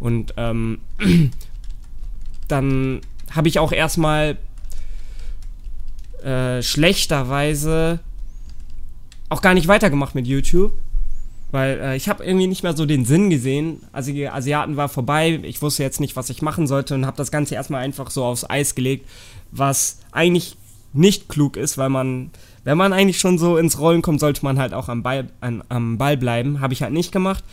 Und 0.00 0.34
ähm, 0.36 0.78
dann 2.48 3.00
habe 3.30 3.48
ich 3.48 3.58
auch 3.58 3.72
erstmal 3.72 4.38
äh, 6.22 6.62
schlechterweise 6.62 8.00
auch 9.28 9.42
gar 9.42 9.54
nicht 9.54 9.68
weitergemacht 9.68 10.14
mit 10.14 10.26
YouTube. 10.26 10.72
Weil 11.54 11.78
äh, 11.78 11.96
ich 11.96 12.08
habe 12.08 12.24
irgendwie 12.24 12.48
nicht 12.48 12.64
mehr 12.64 12.76
so 12.76 12.84
den 12.84 13.04
Sinn 13.04 13.30
gesehen. 13.30 13.80
Also 13.92 14.10
die 14.10 14.28
Asiaten 14.28 14.76
war 14.76 14.88
vorbei. 14.88 15.38
Ich 15.44 15.62
wusste 15.62 15.84
jetzt 15.84 16.00
nicht, 16.00 16.16
was 16.16 16.28
ich 16.28 16.42
machen 16.42 16.66
sollte 16.66 16.96
und 16.96 17.06
habe 17.06 17.16
das 17.16 17.30
Ganze 17.30 17.54
erstmal 17.54 17.84
einfach 17.84 18.10
so 18.10 18.24
aufs 18.24 18.44
Eis 18.50 18.74
gelegt, 18.74 19.08
was 19.52 20.00
eigentlich 20.10 20.56
nicht 20.92 21.28
klug 21.28 21.56
ist, 21.56 21.78
weil 21.78 21.90
man, 21.90 22.32
wenn 22.64 22.76
man 22.76 22.92
eigentlich 22.92 23.20
schon 23.20 23.38
so 23.38 23.56
ins 23.56 23.78
Rollen 23.78 24.02
kommt, 24.02 24.18
sollte 24.18 24.44
man 24.44 24.58
halt 24.58 24.74
auch 24.74 24.88
am 24.88 25.04
Ball, 25.04 25.28
an, 25.40 25.62
am 25.68 25.96
Ball 25.96 26.16
bleiben. 26.16 26.58
Habe 26.58 26.74
ich 26.74 26.82
halt 26.82 26.92
nicht 26.92 27.12
gemacht. 27.12 27.44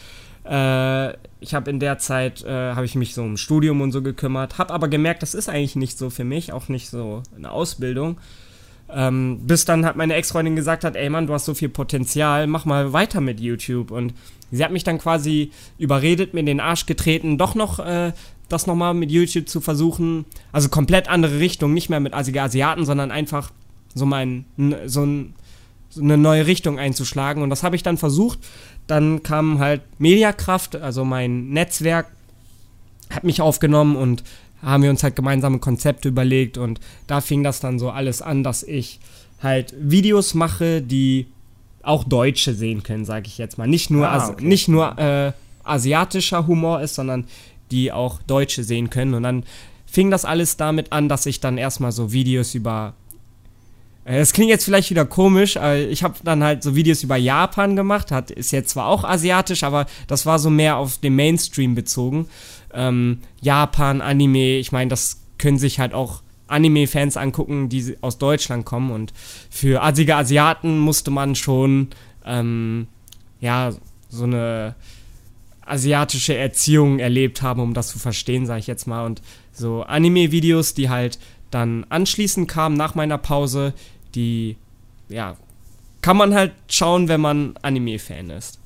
Äh, 0.46 1.12
ich 1.40 1.54
habe 1.54 1.70
in 1.70 1.80
der 1.80 2.00
Zeit, 2.00 2.44
äh, 2.44 2.74
habe 2.74 2.86
ich 2.86 2.96
mich 2.96 3.14
so 3.14 3.22
um 3.22 3.38
Studium 3.38 3.82
und 3.82 3.92
so 3.92 4.02
gekümmert, 4.02 4.58
habe 4.58 4.74
aber 4.74 4.88
gemerkt, 4.88 5.22
das 5.22 5.36
ist 5.36 5.48
eigentlich 5.48 5.76
nicht 5.76 6.00
so 6.00 6.10
für 6.10 6.24
mich, 6.24 6.54
auch 6.54 6.70
nicht 6.70 6.90
so 6.90 7.22
eine 7.36 7.52
Ausbildung. 7.52 8.18
Ähm, 8.94 9.40
bis 9.44 9.66
dann 9.66 9.86
hat 9.86 9.96
meine 9.96 10.16
Ex-Freundin 10.16 10.56
gesagt 10.56 10.84
hat, 10.84 10.96
ey 10.96 11.10
Mann, 11.10 11.28
du 11.28 11.34
hast 11.34 11.46
so 11.46 11.54
viel 11.54 11.70
Potenzial, 11.70 12.48
mach 12.48 12.66
mal 12.66 12.94
weiter 12.94 13.22
mit 13.22 13.40
YouTube. 13.40 13.92
Und 13.92 14.14
sie 14.52 14.64
hat 14.64 14.72
mich 14.72 14.84
dann 14.84 14.98
quasi 14.98 15.52
überredet, 15.78 16.34
mir 16.34 16.42
in 16.42 16.46
den 16.46 16.60
Arsch 16.60 16.86
getreten, 16.86 17.38
doch 17.38 17.56
noch 17.56 17.80
äh, 17.80 18.14
das 18.50 18.68
nochmal 18.68 18.94
mit 18.94 19.12
YouTube 19.12 19.48
zu 19.48 19.62
versuchen. 19.62 20.26
Also 20.52 20.70
komplett 20.70 21.10
andere 21.10 21.40
Richtung, 21.40 21.74
nicht 21.74 21.90
mehr 21.90 22.00
mit 22.00 22.14
Asiaten, 22.14 22.86
sondern 22.86 23.12
einfach 23.12 23.52
so 23.94 24.06
mein, 24.06 24.46
so, 24.86 25.04
ein, 25.04 25.34
so 25.90 26.02
eine 26.02 26.18
neue 26.18 26.48
Richtung 26.48 26.80
einzuschlagen. 26.80 27.44
Und 27.44 27.50
das 27.50 27.64
habe 27.64 27.76
ich 27.76 27.84
dann 27.84 27.98
versucht. 27.98 28.40
Dann 28.88 29.24
kam 29.24 29.60
halt 29.60 29.82
Mediakraft, 30.00 30.76
also 30.76 31.06
mein 31.06 31.50
Netzwerk, 31.50 32.08
hat 33.10 33.24
mich 33.24 33.42
aufgenommen 33.42 33.96
und 33.96 34.24
haben 34.62 34.84
wir 34.84 34.90
uns 34.90 35.04
halt 35.04 35.16
gemeinsame 35.16 35.60
Konzepte 35.60 36.10
überlegt 36.10 36.58
und 36.58 36.80
da 37.08 37.22
fing 37.22 37.44
das 37.44 37.60
dann 37.60 37.80
so 37.80 37.90
alles 37.90 38.22
an, 38.22 38.44
dass 38.44 38.64
ich 38.64 39.00
halt 39.42 39.74
Videos 39.78 40.34
mache, 40.34 40.82
die 40.82 41.28
auch 41.84 42.04
Deutsche 42.04 42.54
sehen 42.54 42.84
können, 42.84 43.06
sage 43.06 43.28
ich 43.28 43.38
jetzt 43.38 43.58
mal. 43.58 43.68
Nicht 43.68 43.90
nur, 43.90 44.08
ah, 44.08 44.30
okay. 44.30 44.46
nicht 44.46 44.68
nur 44.68 44.98
äh, 45.00 45.32
asiatischer 45.64 46.48
Humor 46.48 46.82
ist, 46.82 46.96
sondern 46.96 47.26
die 47.72 47.92
auch 47.92 48.22
Deutsche 48.22 48.64
sehen 48.64 48.90
können. 48.90 49.14
Und 49.14 49.24
dann 49.24 49.44
fing 49.86 50.12
das 50.12 50.26
alles 50.26 50.58
damit 50.58 50.92
an, 50.92 51.10
dass 51.10 51.26
ich 51.26 51.40
dann 51.40 51.58
erstmal 51.58 51.92
so 51.92 52.12
Videos 52.12 52.54
über 52.54 52.94
äh, 54.06 54.20
es 54.20 54.34
klingt 54.34 54.50
jetzt 54.50 54.66
vielleicht 54.66 54.90
wieder 54.90 55.06
komisch, 55.06 55.58
aber 55.58 55.78
ich 55.78 56.04
habe 56.04 56.16
dann 56.24 56.44
halt 56.44 56.64
so 56.64 56.76
Videos 56.76 57.04
über 57.04 57.18
Japan 57.18 57.76
gemacht, 57.76 58.12
hat, 58.12 58.32
ist 58.32 58.52
jetzt 58.52 58.72
zwar 58.72 58.88
auch 58.88 59.04
asiatisch, 59.04 59.64
aber 59.64 59.86
das 60.08 60.26
war 60.26 60.40
so 60.40 60.50
mehr 60.50 60.78
auf 60.78 60.98
den 60.98 61.16
Mainstream 61.16 61.76
bezogen 61.76 62.28
ähm, 62.74 63.20
Japan, 63.42 64.02
Anime, 64.02 64.58
ich 64.58 64.72
meine, 64.72 64.90
das 64.90 65.22
können 65.38 65.58
sich 65.58 65.80
halt 65.80 65.94
auch 65.94 66.22
Anime-Fans 66.48 67.18
angucken, 67.18 67.70
die 67.70 67.98
aus 68.02 68.18
Deutschland 68.18 68.66
kommen. 68.66 68.92
Und 68.92 69.14
für 69.50 69.82
assige 69.84 70.16
Asiaten 70.16 70.80
musste 70.80 71.12
man 71.12 71.36
schon, 71.36 71.90
ähm, 72.26 72.88
ja, 73.40 73.74
so 74.10 74.26
eine 74.26 74.76
asiatische 75.66 76.36
Erziehung 76.36 77.00
erlebt 77.00 77.42
haben, 77.42 77.62
um 77.62 77.74
das 77.74 77.90
zu 77.90 78.00
verstehen, 78.00 78.46
sage 78.46 78.60
ich 78.60 78.68
jetzt 78.68 78.88
mal. 78.88 79.06
Und 79.06 79.22
so 79.54 79.84
Anime-Videos, 79.84 80.74
die 80.74 80.90
halt 80.90 81.18
dann 81.52 81.86
anschließend 81.90 82.50
kamen 82.50 82.76
nach 82.76 82.96
meiner 82.96 83.18
Pause, 83.18 83.74
die, 84.16 84.58
ja, 85.10 85.36
kann 86.02 86.18
man 86.18 86.34
halt 86.34 86.54
schauen, 86.68 87.08
wenn 87.08 87.22
man 87.22 87.56
Anime-Fan 87.62 88.32
ist 88.32 88.62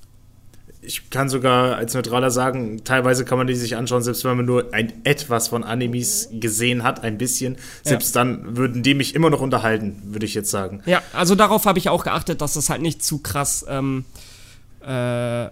ich 0.85 1.09
kann 1.09 1.29
sogar 1.29 1.75
als 1.75 1.93
Neutraler 1.93 2.31
sagen, 2.31 2.83
teilweise 2.83 3.25
kann 3.25 3.37
man 3.37 3.47
die 3.47 3.55
sich 3.55 3.75
anschauen, 3.75 4.03
selbst 4.03 4.23
wenn 4.23 4.37
man 4.37 4.45
nur 4.45 4.73
ein 4.73 4.93
etwas 5.03 5.47
von 5.47 5.63
Animes 5.63 6.29
gesehen 6.31 6.83
hat, 6.83 7.03
ein 7.03 7.17
bisschen. 7.17 7.57
Selbst 7.83 8.15
ja. 8.15 8.23
dann 8.23 8.57
würden 8.57 8.83
die 8.83 8.93
mich 8.93 9.15
immer 9.15 9.29
noch 9.29 9.41
unterhalten, 9.41 10.01
würde 10.05 10.25
ich 10.25 10.33
jetzt 10.33 10.51
sagen. 10.51 10.81
Ja, 10.85 11.01
also 11.13 11.35
darauf 11.35 11.65
habe 11.65 11.79
ich 11.79 11.89
auch 11.89 12.03
geachtet, 12.03 12.41
dass 12.41 12.53
das 12.53 12.69
halt 12.69 12.81
nicht 12.81 13.03
zu 13.03 13.19
krass 13.19 13.65
ähm, 13.67 14.05
äh, 14.85 15.47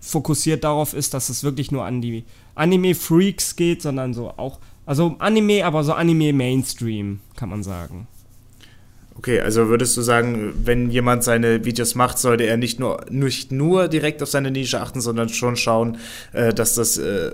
fokussiert 0.00 0.64
darauf 0.64 0.94
ist, 0.94 1.14
dass 1.14 1.28
es 1.28 1.42
wirklich 1.42 1.72
nur 1.72 1.84
an 1.84 2.00
die 2.00 2.24
Anime-Freaks 2.54 3.56
geht, 3.56 3.82
sondern 3.82 4.14
so 4.14 4.30
auch, 4.36 4.60
also 4.86 5.16
Anime, 5.18 5.64
aber 5.64 5.84
so 5.84 5.92
Anime-Mainstream, 5.92 7.20
kann 7.36 7.48
man 7.48 7.62
sagen. 7.62 8.06
Okay, 9.18 9.40
also 9.40 9.68
würdest 9.68 9.96
du 9.96 10.02
sagen, 10.02 10.52
wenn 10.64 10.90
jemand 10.90 11.24
seine 11.24 11.64
Videos 11.64 11.94
macht, 11.94 12.18
sollte 12.18 12.44
er 12.44 12.56
nicht 12.56 12.78
nur, 12.78 13.04
nicht 13.10 13.50
nur 13.50 13.88
direkt 13.88 14.22
auf 14.22 14.28
seine 14.28 14.50
Nische 14.50 14.80
achten, 14.80 15.00
sondern 15.00 15.28
schon 15.28 15.56
schauen, 15.56 15.98
äh, 16.32 16.52
dass 16.52 16.74
das 16.74 16.98
äh, 16.98 17.32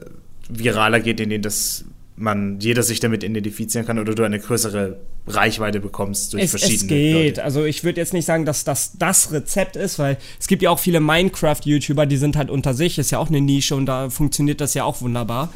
viraler 0.49 1.01
geht, 1.01 1.21
indem 1.21 1.43
das 1.43 1.85
man 2.17 2.61
jeder 2.61 2.83
sich 2.83 3.01
damit 3.01 3.25
identifizieren 3.25 3.87
kann 3.87 3.99
oder 3.99 4.15
du 4.15 4.23
eine 4.23 4.39
größere 4.39 4.99
Reichweite 5.27 5.81
bekommst 5.81 6.33
durch 6.33 6.45
es, 6.45 6.51
verschiedene. 6.51 6.77
Es 6.77 6.87
geht. 6.87 7.15
Leute. 7.15 7.45
Also 7.45 7.65
ich 7.65 7.85
würde 7.85 8.01
jetzt 8.01 8.13
nicht 8.13 8.27
sagen, 8.27 8.45
dass 8.45 8.65
das 8.65 8.93
das 8.99 9.33
Rezept 9.33 9.77
ist, 9.77 9.99
weil 9.99 10.19
es 10.39 10.47
gibt 10.47 10.63
ja 10.63 10.71
auch 10.71 10.79
viele 10.79 11.01
Minecraft-YouTuber, 11.01 12.07
die 12.07 12.17
sind 12.17 12.37
halt 12.37 12.51
unter 12.51 12.75
sich, 12.75 12.99
ist 12.99 13.11
ja 13.11 13.19
auch 13.19 13.29
eine 13.29 13.41
Nische 13.41 13.75
und 13.75 13.87
da 13.87 14.11
funktioniert 14.11 14.61
das 14.61 14.75
ja 14.75 14.85
auch 14.85 15.01
wunderbar. 15.01 15.53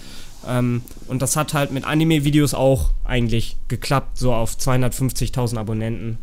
Ähm, 0.49 0.83
und 1.09 1.23
das 1.23 1.37
hat 1.37 1.55
halt 1.55 1.73
mit 1.73 1.85
Anime-Videos 1.85 2.55
auch 2.55 2.91
eigentlich 3.05 3.57
geklappt, 3.69 4.19
so 4.19 4.33
auf 4.33 4.55
250.000 4.57 5.59
Abonnenten. 5.59 6.19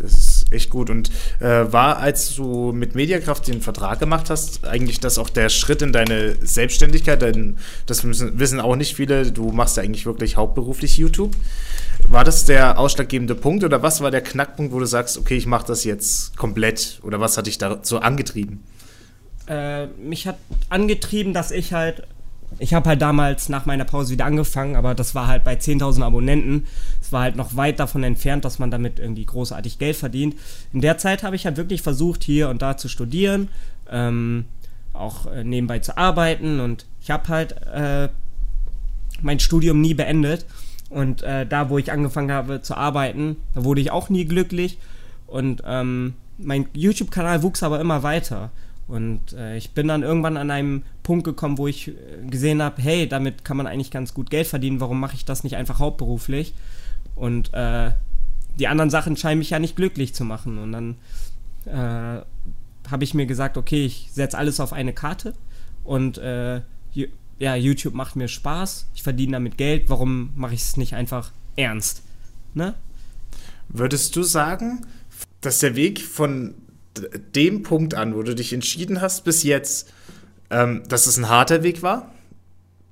Das 0.00 0.12
ist 0.12 0.52
echt 0.52 0.70
gut. 0.70 0.90
Und 0.90 1.10
äh, 1.40 1.72
war, 1.72 1.98
als 1.98 2.34
du 2.34 2.72
mit 2.72 2.94
Mediakraft 2.94 3.48
den 3.48 3.60
Vertrag 3.60 3.98
gemacht 3.98 4.30
hast, 4.30 4.64
eigentlich 4.64 5.00
das 5.00 5.18
auch 5.18 5.28
der 5.28 5.48
Schritt 5.48 5.82
in 5.82 5.92
deine 5.92 6.36
Selbstständigkeit? 6.40 7.20
Denn 7.22 7.56
das 7.86 8.02
müssen, 8.04 8.38
wissen 8.38 8.60
auch 8.60 8.76
nicht 8.76 8.94
viele. 8.94 9.32
Du 9.32 9.50
machst 9.50 9.76
ja 9.76 9.82
eigentlich 9.82 10.06
wirklich 10.06 10.36
hauptberuflich 10.36 10.98
YouTube. 10.98 11.32
War 12.06 12.24
das 12.24 12.44
der 12.44 12.78
ausschlaggebende 12.78 13.34
Punkt 13.34 13.64
oder 13.64 13.82
was 13.82 14.00
war 14.00 14.10
der 14.10 14.20
Knackpunkt, 14.20 14.72
wo 14.72 14.78
du 14.78 14.86
sagst, 14.86 15.18
okay, 15.18 15.36
ich 15.36 15.46
mache 15.46 15.66
das 15.66 15.84
jetzt 15.84 16.36
komplett? 16.36 17.00
Oder 17.02 17.20
was 17.20 17.36
hat 17.36 17.46
dich 17.46 17.58
da 17.58 17.80
so 17.82 17.98
angetrieben? 17.98 18.62
Äh, 19.48 19.86
mich 19.86 20.26
hat 20.26 20.38
angetrieben, 20.68 21.32
dass 21.32 21.50
ich 21.50 21.72
halt 21.72 22.06
ich 22.58 22.74
habe 22.74 22.88
halt 22.88 23.02
damals 23.02 23.48
nach 23.48 23.66
meiner 23.66 23.84
Pause 23.84 24.12
wieder 24.12 24.24
angefangen, 24.24 24.76
aber 24.76 24.94
das 24.94 25.14
war 25.14 25.26
halt 25.26 25.44
bei 25.44 25.54
10.000 25.54 26.02
Abonnenten. 26.02 26.66
Es 27.00 27.12
war 27.12 27.22
halt 27.22 27.36
noch 27.36 27.56
weit 27.56 27.78
davon 27.78 28.02
entfernt, 28.04 28.44
dass 28.44 28.58
man 28.58 28.70
damit 28.70 28.98
irgendwie 28.98 29.24
großartig 29.24 29.78
Geld 29.78 29.96
verdient. 29.96 30.34
In 30.72 30.80
der 30.80 30.98
Zeit 30.98 31.22
habe 31.22 31.36
ich 31.36 31.44
halt 31.44 31.56
wirklich 31.56 31.82
versucht, 31.82 32.24
hier 32.24 32.48
und 32.48 32.62
da 32.62 32.76
zu 32.76 32.88
studieren, 32.88 33.48
ähm, 33.90 34.46
auch 34.92 35.26
äh, 35.26 35.44
nebenbei 35.44 35.78
zu 35.78 35.96
arbeiten 35.96 36.60
und 36.60 36.86
ich 37.00 37.10
habe 37.10 37.28
halt 37.28 37.52
äh, 37.66 38.08
mein 39.22 39.40
Studium 39.40 39.80
nie 39.80 39.94
beendet. 39.94 40.46
Und 40.90 41.22
äh, 41.22 41.46
da, 41.46 41.68
wo 41.68 41.76
ich 41.76 41.92
angefangen 41.92 42.32
habe 42.32 42.62
zu 42.62 42.74
arbeiten, 42.74 43.36
da 43.54 43.64
wurde 43.64 43.80
ich 43.80 43.90
auch 43.90 44.08
nie 44.08 44.24
glücklich. 44.24 44.78
Und 45.26 45.62
ähm, 45.66 46.14
mein 46.38 46.66
YouTube-Kanal 46.72 47.42
wuchs 47.42 47.62
aber 47.62 47.80
immer 47.80 48.02
weiter. 48.02 48.50
Und 48.88 49.34
äh, 49.34 49.56
ich 49.56 49.72
bin 49.72 49.86
dann 49.86 50.02
irgendwann 50.02 50.38
an 50.38 50.50
einem 50.50 50.82
Punkt 51.02 51.24
gekommen, 51.24 51.58
wo 51.58 51.68
ich 51.68 51.88
äh, 51.88 51.92
gesehen 52.28 52.62
habe, 52.62 52.80
hey, 52.80 53.06
damit 53.06 53.44
kann 53.44 53.58
man 53.58 53.66
eigentlich 53.66 53.90
ganz 53.90 54.14
gut 54.14 54.30
Geld 54.30 54.46
verdienen, 54.46 54.80
warum 54.80 54.98
mache 54.98 55.14
ich 55.14 55.26
das 55.26 55.44
nicht 55.44 55.56
einfach 55.56 55.78
hauptberuflich? 55.78 56.54
Und 57.14 57.52
äh, 57.52 57.90
die 58.58 58.66
anderen 58.66 58.90
Sachen 58.90 59.16
scheinen 59.16 59.38
mich 59.38 59.50
ja 59.50 59.58
nicht 59.58 59.76
glücklich 59.76 60.14
zu 60.14 60.24
machen. 60.24 60.58
Und 60.58 60.72
dann 60.72 60.96
äh, 61.66 62.22
habe 62.90 63.04
ich 63.04 63.12
mir 63.12 63.26
gesagt, 63.26 63.58
okay, 63.58 63.84
ich 63.84 64.08
setze 64.12 64.38
alles 64.38 64.58
auf 64.58 64.72
eine 64.72 64.94
Karte 64.94 65.34
und 65.84 66.18
äh, 66.18 66.62
ja, 67.38 67.54
YouTube 67.54 67.94
macht 67.94 68.16
mir 68.16 68.28
Spaß, 68.28 68.88
ich 68.94 69.02
verdiene 69.02 69.32
damit 69.32 69.58
Geld, 69.58 69.88
warum 69.88 70.30
mache 70.34 70.54
ich 70.54 70.62
es 70.62 70.76
nicht 70.76 70.94
einfach 70.94 71.30
ernst? 71.56 72.02
Ne? 72.54 72.74
Würdest 73.68 74.16
du 74.16 74.22
sagen, 74.22 74.86
dass 75.40 75.60
der 75.60 75.76
Weg 75.76 76.00
von 76.00 76.54
dem 77.34 77.62
Punkt 77.62 77.94
an, 77.94 78.14
wo 78.14 78.22
du 78.22 78.34
dich 78.34 78.52
entschieden 78.52 79.00
hast 79.00 79.24
bis 79.24 79.42
jetzt, 79.42 79.92
ähm, 80.50 80.82
dass 80.88 81.06
es 81.06 81.16
ein 81.16 81.28
harter 81.28 81.62
Weg 81.62 81.82
war? 81.82 82.12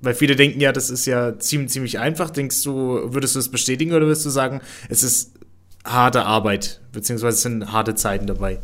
Weil 0.01 0.15
viele 0.15 0.37
denken 0.37 0.61
ja, 0.61 0.73
das 0.73 0.91
ist 0.91 1.07
ja 1.07 1.39
ziemlich, 1.39 1.71
ziemlich 1.71 1.99
einfach. 1.99 2.31
Denkst 2.31 2.63
du, 2.63 3.13
würdest 3.15 3.35
du 3.35 3.39
es 3.39 3.51
bestätigen 3.51 3.93
oder 3.93 4.07
würdest 4.07 4.27
du 4.27 4.31
sagen, 4.31 4.61
es 4.89 5.03
ist 5.03 5.33
harte 5.85 6.25
Arbeit, 6.25 6.81
beziehungsweise 6.93 7.37
es 7.37 7.43
sind 7.43 7.73
harte 7.73 7.95
Zeiten 7.95 8.27
dabei? 8.27 8.59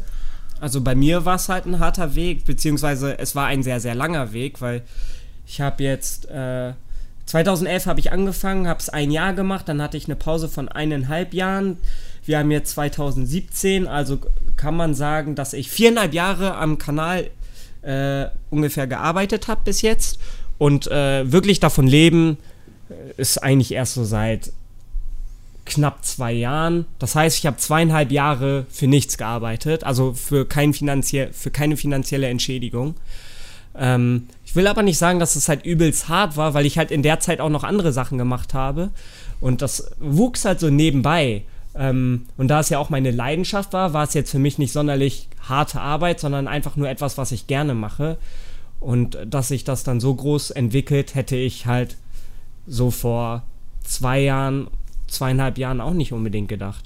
Also 0.60 0.80
bei 0.80 0.94
mir 0.94 1.24
war 1.24 1.36
es 1.36 1.48
halt 1.48 1.66
ein 1.66 1.80
harter 1.80 2.14
Weg, 2.14 2.44
beziehungsweise 2.44 3.18
es 3.18 3.34
war 3.34 3.46
ein 3.46 3.62
sehr, 3.62 3.80
sehr 3.80 3.94
langer 3.94 4.32
Weg, 4.32 4.60
weil 4.60 4.82
ich 5.46 5.60
habe 5.60 5.82
jetzt, 5.82 6.30
äh, 6.30 6.74
2011 7.26 7.86
habe 7.86 8.00
ich 8.00 8.12
angefangen, 8.12 8.68
habe 8.68 8.78
es 8.78 8.88
ein 8.88 9.10
Jahr 9.10 9.32
gemacht, 9.32 9.68
dann 9.68 9.82
hatte 9.82 9.96
ich 9.96 10.04
eine 10.04 10.16
Pause 10.16 10.48
von 10.48 10.68
eineinhalb 10.68 11.34
Jahren. 11.34 11.78
Wir 12.24 12.38
haben 12.38 12.50
jetzt 12.50 12.72
2017, 12.72 13.86
also 13.86 14.18
kann 14.56 14.76
man 14.76 14.94
sagen, 14.94 15.34
dass 15.34 15.52
ich 15.52 15.70
viereinhalb 15.70 16.14
Jahre 16.14 16.54
am 16.54 16.78
Kanal 16.78 17.30
äh, 17.82 18.26
ungefähr 18.50 18.86
gearbeitet 18.86 19.48
habe 19.48 19.62
bis 19.64 19.82
jetzt. 19.82 20.18
Und 20.58 20.86
äh, 20.86 21.30
wirklich 21.30 21.58
davon 21.58 21.86
leben 21.86 22.38
äh, 22.88 23.20
ist 23.20 23.42
eigentlich 23.42 23.72
erst 23.72 23.94
so 23.94 24.04
seit 24.04 24.52
knapp 25.64 26.04
zwei 26.04 26.32
Jahren. 26.32 26.86
Das 26.98 27.14
heißt, 27.14 27.38
ich 27.38 27.46
habe 27.46 27.56
zweieinhalb 27.56 28.10
Jahre 28.12 28.66
für 28.70 28.86
nichts 28.86 29.18
gearbeitet, 29.18 29.84
also 29.84 30.12
für, 30.12 30.46
kein 30.46 30.74
finanziell, 30.74 31.32
für 31.32 31.50
keine 31.50 31.76
finanzielle 31.76 32.28
Entschädigung. 32.28 32.94
Ähm, 33.76 34.28
ich 34.44 34.54
will 34.54 34.66
aber 34.66 34.82
nicht 34.82 34.98
sagen, 34.98 35.18
dass 35.18 35.36
es 35.36 35.48
halt 35.48 35.64
übelst 35.64 36.08
hart 36.08 36.36
war, 36.36 36.54
weil 36.54 36.66
ich 36.66 36.78
halt 36.78 36.90
in 36.90 37.02
der 37.02 37.20
Zeit 37.20 37.40
auch 37.40 37.48
noch 37.48 37.64
andere 37.64 37.92
Sachen 37.92 38.18
gemacht 38.18 38.54
habe. 38.54 38.90
Und 39.40 39.62
das 39.62 39.90
wuchs 39.98 40.44
halt 40.44 40.60
so 40.60 40.68
nebenbei. 40.70 41.42
Ähm, 41.74 42.26
und 42.36 42.48
da 42.48 42.60
es 42.60 42.68
ja 42.68 42.78
auch 42.78 42.90
meine 42.90 43.10
Leidenschaft 43.10 43.72
war, 43.72 43.92
war 43.92 44.04
es 44.04 44.14
jetzt 44.14 44.30
für 44.30 44.38
mich 44.38 44.58
nicht 44.58 44.72
sonderlich 44.72 45.28
harte 45.40 45.80
Arbeit, 45.80 46.20
sondern 46.20 46.48
einfach 46.48 46.76
nur 46.76 46.88
etwas, 46.88 47.18
was 47.18 47.32
ich 47.32 47.46
gerne 47.46 47.74
mache. 47.74 48.18
Und 48.80 49.16
dass 49.26 49.48
sich 49.48 49.64
das 49.64 49.84
dann 49.84 50.00
so 50.00 50.14
groß 50.14 50.50
entwickelt, 50.50 51.14
hätte 51.14 51.36
ich 51.36 51.66
halt 51.66 51.96
so 52.66 52.90
vor 52.90 53.44
zwei 53.84 54.20
Jahren, 54.20 54.68
zweieinhalb 55.06 55.58
Jahren 55.58 55.80
auch 55.80 55.94
nicht 55.94 56.12
unbedingt 56.12 56.48
gedacht. 56.48 56.84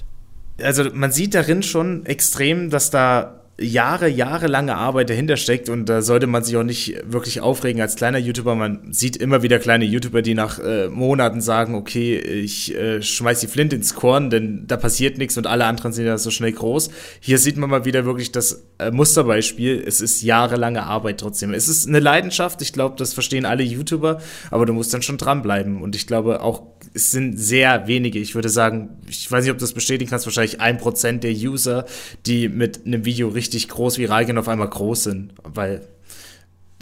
Also 0.61 0.85
man 0.93 1.11
sieht 1.11 1.33
darin 1.33 1.63
schon 1.63 2.05
extrem, 2.05 2.69
dass 2.69 2.89
da 2.89 3.41
Jahre, 3.59 4.07
jahrelange 4.07 4.75
Arbeit 4.75 5.09
dahinter 5.09 5.35
steckt 5.35 5.67
und 5.67 5.87
da 5.87 6.03
sollte 6.03 6.27
man 6.27 6.43
sich 6.43 6.55
auch 6.57 6.63
nicht 6.63 6.95
wirklich 7.11 7.41
aufregen 7.41 7.81
als 7.81 7.95
kleiner 7.95 8.19
YouTuber. 8.19 8.53
Man 8.53 8.93
sieht 8.93 9.17
immer 9.17 9.41
wieder 9.41 9.57
kleine 9.57 9.85
YouTuber, 9.85 10.21
die 10.21 10.35
nach 10.35 10.59
äh, 10.59 10.89
Monaten 10.89 11.41
sagen, 11.41 11.73
okay, 11.73 12.19
ich 12.19 12.75
äh, 12.75 13.01
schmeiß 13.01 13.39
die 13.39 13.47
Flint 13.47 13.73
ins 13.73 13.95
Korn, 13.95 14.29
denn 14.29 14.65
da 14.67 14.77
passiert 14.77 15.17
nichts 15.17 15.37
und 15.37 15.47
alle 15.47 15.65
anderen 15.65 15.91
sind 15.91 16.05
ja 16.05 16.19
so 16.19 16.29
schnell 16.29 16.51
groß. 16.51 16.91
Hier 17.19 17.39
sieht 17.39 17.57
man 17.57 17.71
mal 17.71 17.83
wieder 17.83 18.05
wirklich 18.05 18.31
das 18.31 18.63
äh, 18.77 18.91
Musterbeispiel. 18.91 19.83
Es 19.85 20.01
ist 20.01 20.21
jahrelange 20.21 20.83
Arbeit 20.83 21.19
trotzdem. 21.19 21.51
Es 21.51 21.67
ist 21.67 21.87
eine 21.87 21.99
Leidenschaft, 21.99 22.61
ich 22.61 22.73
glaube, 22.73 22.95
das 22.97 23.13
verstehen 23.13 23.45
alle 23.45 23.63
YouTuber, 23.63 24.21
aber 24.51 24.67
du 24.67 24.73
musst 24.73 24.93
dann 24.93 25.01
schon 25.01 25.17
dranbleiben 25.17 25.81
und 25.81 25.95
ich 25.95 26.05
glaube 26.05 26.41
auch, 26.41 26.61
es 26.97 27.11
sind 27.11 27.37
sehr 27.37 27.87
wenige, 27.87 28.17
ich 28.17 28.33
würde 28.33 28.49
sagen, 28.49 28.97
ich 29.07 29.31
weiß 29.31 29.43
nicht, 29.43 29.51
ob 29.51 29.59
du 29.59 29.63
das 29.63 29.73
bestätigen 29.73 30.09
kannst, 30.09 30.25
wahrscheinlich 30.25 30.59
ein 30.59 30.79
Prozent 30.79 31.23
der 31.23 31.31
User, 31.31 31.85
die 32.25 32.49
mit 32.49 32.85
einem 32.85 33.05
Video 33.05 33.27
richtig 33.27 33.69
groß 33.69 33.99
viral 33.99 34.25
gehen, 34.25 34.37
auf 34.39 34.47
einmal 34.47 34.67
groß 34.67 35.03
sind, 35.03 35.33
weil 35.43 35.87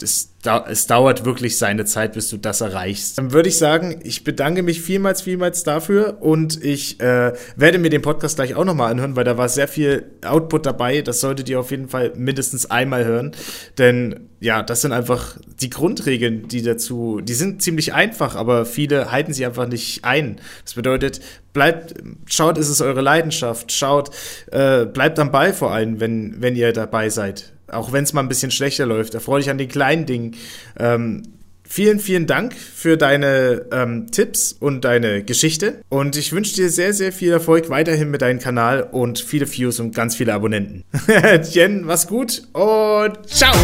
es, 0.02 0.34
es, 0.68 0.86
dauert 0.86 1.24
wirklich 1.24 1.56
seine 1.56 1.86
Zeit, 1.86 2.12
bis 2.12 2.28
du 2.28 2.36
das 2.36 2.60
erreichst. 2.60 3.16
Dann 3.16 3.32
würde 3.32 3.48
ich 3.48 3.56
sagen, 3.56 4.00
ich 4.02 4.24
bedanke 4.24 4.62
mich 4.62 4.82
vielmals, 4.82 5.22
vielmals 5.22 5.62
dafür 5.62 6.18
und 6.20 6.62
ich 6.62 7.00
äh, 7.00 7.32
werde 7.56 7.78
mir 7.78 7.88
den 7.88 8.02
Podcast 8.02 8.36
gleich 8.36 8.54
auch 8.54 8.66
nochmal 8.66 8.90
anhören, 8.90 9.16
weil 9.16 9.24
da 9.24 9.38
war 9.38 9.48
sehr 9.48 9.68
viel 9.68 10.04
Output 10.24 10.66
dabei. 10.66 11.00
Das 11.00 11.20
solltet 11.20 11.48
ihr 11.48 11.58
auf 11.58 11.70
jeden 11.70 11.88
Fall 11.88 12.12
mindestens 12.14 12.70
einmal 12.70 13.06
hören, 13.06 13.32
denn 13.78 14.28
ja, 14.38 14.62
das 14.62 14.82
sind 14.82 14.92
einfach 14.92 15.38
die 15.60 15.70
Grundregeln, 15.70 16.46
die 16.46 16.60
dazu, 16.60 17.20
die 17.22 17.34
sind 17.34 17.62
ziemlich 17.62 17.94
einfach, 17.94 18.36
aber 18.36 18.66
viele 18.66 19.10
halten 19.10 19.32
sie 19.32 19.46
einfach 19.46 19.66
nicht 19.66 20.04
ein. 20.04 20.40
Das 20.62 20.74
bedeutet, 20.74 21.20
bleibt, 21.54 21.94
schaut, 22.26 22.58
ist 22.58 22.68
es 22.68 22.82
eure 22.82 23.00
Leidenschaft, 23.00 23.72
schaut, 23.72 24.10
äh, 24.52 24.84
bleibt 24.84 25.18
am 25.18 25.32
Ball 25.32 25.54
vor 25.54 25.72
allem, 25.72 26.00
wenn, 26.00 26.42
wenn 26.42 26.54
ihr 26.54 26.74
dabei 26.74 27.08
seid 27.08 27.55
auch 27.68 27.92
wenn 27.92 28.04
es 28.04 28.12
mal 28.12 28.20
ein 28.20 28.28
bisschen 28.28 28.50
schlechter 28.50 28.86
läuft. 28.86 29.14
Erfreue 29.14 29.40
dich 29.40 29.50
an 29.50 29.58
den 29.58 29.68
kleinen 29.68 30.06
Dingen. 30.06 30.36
Ähm, 30.78 31.22
vielen, 31.68 31.98
vielen 31.98 32.26
Dank 32.26 32.54
für 32.54 32.96
deine 32.96 33.66
ähm, 33.72 34.06
Tipps 34.10 34.52
und 34.52 34.84
deine 34.84 35.22
Geschichte. 35.22 35.80
Und 35.88 36.16
ich 36.16 36.32
wünsche 36.32 36.54
dir 36.54 36.70
sehr, 36.70 36.92
sehr 36.92 37.12
viel 37.12 37.32
Erfolg 37.32 37.70
weiterhin 37.70 38.10
mit 38.10 38.22
deinem 38.22 38.38
Kanal 38.38 38.82
und 38.82 39.18
viele 39.18 39.50
Views 39.50 39.80
und 39.80 39.94
ganz 39.94 40.16
viele 40.16 40.34
Abonnenten. 40.34 40.84
Jen, 41.50 41.84
mach's 41.84 42.06
gut 42.06 42.42
und 42.52 43.28
ciao! 43.28 43.54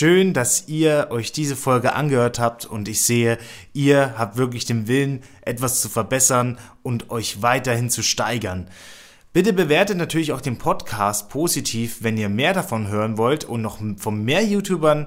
Schön, 0.00 0.32
dass 0.32 0.66
ihr 0.66 1.08
euch 1.10 1.30
diese 1.30 1.56
Folge 1.56 1.92
angehört 1.92 2.38
habt 2.38 2.64
und 2.64 2.88
ich 2.88 3.02
sehe, 3.02 3.36
ihr 3.74 4.14
habt 4.16 4.38
wirklich 4.38 4.64
den 4.64 4.88
Willen, 4.88 5.20
etwas 5.42 5.82
zu 5.82 5.90
verbessern 5.90 6.56
und 6.82 7.10
euch 7.10 7.42
weiterhin 7.42 7.90
zu 7.90 8.02
steigern. 8.02 8.70
Bitte 9.34 9.52
bewertet 9.52 9.98
natürlich 9.98 10.32
auch 10.32 10.40
den 10.40 10.56
Podcast 10.56 11.28
positiv, 11.28 11.98
wenn 12.00 12.16
ihr 12.16 12.30
mehr 12.30 12.54
davon 12.54 12.88
hören 12.88 13.18
wollt 13.18 13.44
und 13.44 13.60
noch 13.60 13.78
von 13.98 14.24
mehr 14.24 14.42
YouTubern 14.42 15.04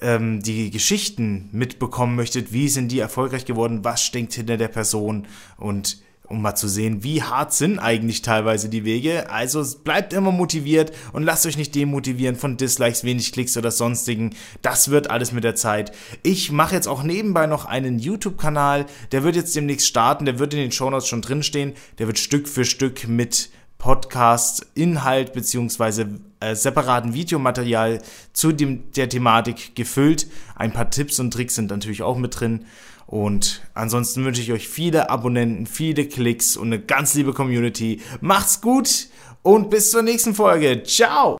ähm, 0.00 0.42
die 0.42 0.70
Geschichten 0.70 1.50
mitbekommen 1.52 2.16
möchtet. 2.16 2.54
Wie 2.54 2.70
sind 2.70 2.90
die 2.90 3.00
erfolgreich 3.00 3.44
geworden? 3.44 3.84
Was 3.84 4.02
steckt 4.02 4.32
hinter 4.32 4.56
der 4.56 4.68
Person? 4.68 5.26
Und 5.58 5.98
um 6.32 6.42
mal 6.42 6.54
zu 6.54 6.66
sehen, 6.66 7.04
wie 7.04 7.22
hart 7.22 7.52
sind 7.52 7.78
eigentlich 7.78 8.22
teilweise 8.22 8.68
die 8.68 8.84
Wege. 8.84 9.30
Also 9.30 9.62
bleibt 9.84 10.12
immer 10.12 10.32
motiviert 10.32 10.92
und 11.12 11.22
lasst 11.22 11.46
euch 11.46 11.58
nicht 11.58 11.74
demotivieren 11.74 12.36
von 12.36 12.56
Dislikes, 12.56 13.04
wenig 13.04 13.32
Klicks 13.32 13.56
oder 13.56 13.70
sonstigen. 13.70 14.34
Das 14.62 14.90
wird 14.90 15.10
alles 15.10 15.32
mit 15.32 15.44
der 15.44 15.54
Zeit. 15.54 15.92
Ich 16.22 16.50
mache 16.50 16.74
jetzt 16.74 16.88
auch 16.88 17.02
nebenbei 17.02 17.46
noch 17.46 17.66
einen 17.66 17.98
YouTube-Kanal, 17.98 18.86
der 19.12 19.22
wird 19.22 19.36
jetzt 19.36 19.54
demnächst 19.54 19.86
starten, 19.86 20.24
der 20.24 20.38
wird 20.38 20.54
in 20.54 20.60
den 20.60 20.72
Shownotes 20.72 21.06
schon 21.06 21.22
drinstehen. 21.22 21.74
Der 21.98 22.06
wird 22.06 22.18
Stück 22.18 22.48
für 22.48 22.64
Stück 22.64 23.06
mit 23.06 23.50
Podcast-Inhalt 23.82 25.32
beziehungsweise 25.32 26.20
äh, 26.38 26.54
separaten 26.54 27.14
Videomaterial 27.14 28.00
zu 28.32 28.52
dem, 28.52 28.92
der 28.92 29.08
Thematik 29.08 29.74
gefüllt. 29.74 30.28
Ein 30.54 30.72
paar 30.72 30.88
Tipps 30.88 31.18
und 31.18 31.32
Tricks 31.32 31.56
sind 31.56 31.70
natürlich 31.70 32.02
auch 32.02 32.16
mit 32.16 32.38
drin. 32.38 32.64
Und 33.12 33.60
ansonsten 33.74 34.24
wünsche 34.24 34.40
ich 34.40 34.52
euch 34.52 34.66
viele 34.66 35.10
Abonnenten, 35.10 35.66
viele 35.66 36.06
Klicks 36.06 36.56
und 36.56 36.68
eine 36.68 36.80
ganz 36.80 37.12
liebe 37.12 37.34
Community. 37.34 38.00
Macht's 38.22 38.62
gut 38.62 39.08
und 39.42 39.68
bis 39.68 39.90
zur 39.90 40.00
nächsten 40.00 40.34
Folge. 40.34 40.82
Ciao! 40.82 41.30